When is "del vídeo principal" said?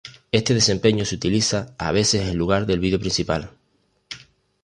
2.65-3.51